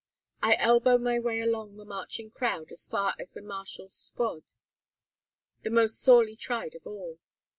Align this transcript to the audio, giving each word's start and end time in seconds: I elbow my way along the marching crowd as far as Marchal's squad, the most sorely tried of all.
I 0.41 0.55
elbow 0.55 0.97
my 0.97 1.19
way 1.19 1.41
along 1.41 1.77
the 1.77 1.85
marching 1.85 2.31
crowd 2.31 2.71
as 2.71 2.87
far 2.87 3.13
as 3.19 3.35
Marchal's 3.35 3.95
squad, 3.95 4.41
the 5.61 5.69
most 5.69 6.01
sorely 6.01 6.35
tried 6.35 6.73
of 6.73 6.87
all. 6.87 7.19